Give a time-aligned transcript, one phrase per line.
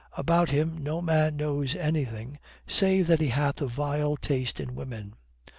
[0.17, 5.13] About him no man knows anything save that he hath a vile taste in women.